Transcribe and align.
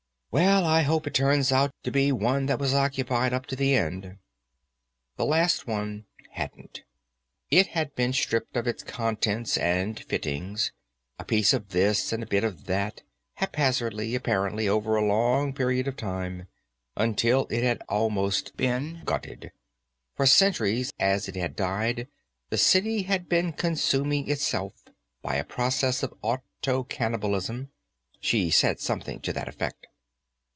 "Well, 0.33 0.63
I 0.65 0.83
hope 0.83 1.07
it 1.07 1.13
turns 1.13 1.51
out 1.51 1.71
to 1.83 1.91
be 1.91 2.13
one 2.13 2.45
that 2.45 2.57
was 2.57 2.73
occupied 2.73 3.33
up 3.33 3.47
to 3.47 3.55
the 3.57 3.75
end." 3.75 4.15
The 5.17 5.25
last 5.25 5.67
one 5.67 6.05
hadn't. 6.29 6.83
It 7.49 7.67
had 7.67 7.93
been 7.95 8.13
stripped 8.13 8.55
of 8.55 8.65
its 8.65 8.81
contents 8.81 9.57
and 9.57 9.99
fittings, 9.99 10.71
a 11.19 11.25
piece 11.25 11.51
of 11.51 11.71
this 11.71 12.13
and 12.13 12.23
a 12.23 12.27
bit 12.27 12.45
of 12.45 12.63
that, 12.67 13.03
haphazardly, 13.33 14.15
apparently 14.15 14.69
over 14.69 14.95
a 14.95 15.05
long 15.05 15.51
period 15.51 15.85
of 15.85 15.97
time, 15.97 16.47
until 16.95 17.45
it 17.49 17.61
had 17.65 17.79
been 17.79 17.87
almost 17.89 18.55
gutted. 18.55 19.51
For 20.15 20.25
centuries, 20.25 20.93
as 20.97 21.27
it 21.27 21.35
had 21.35 21.57
died, 21.57 22.07
this 22.49 22.63
city 22.65 23.01
had 23.01 23.27
been 23.27 23.51
consuming 23.51 24.29
itself 24.31 24.85
by 25.21 25.35
a 25.35 25.43
process 25.43 26.03
of 26.03 26.13
auto 26.21 26.83
cannibalism. 26.85 27.69
She 28.21 28.49
said 28.49 28.79
something 28.79 29.19
to 29.23 29.33
that 29.33 29.49
effect. 29.49 29.87